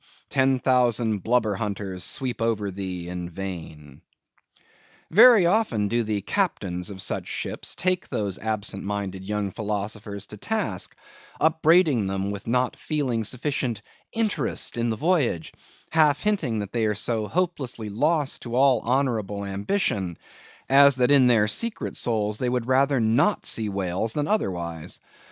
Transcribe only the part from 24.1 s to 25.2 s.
than otherwise.